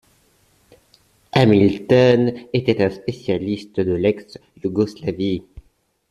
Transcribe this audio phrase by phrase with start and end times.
[1.31, 5.43] Hamilton était un spécialiste de l'ex-Yougoslavie.